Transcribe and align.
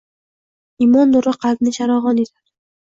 Imon 0.87 1.13
nuri 1.17 1.37
qalbni 1.47 1.77
charog‘on 1.79 2.27
etadi. 2.27 2.39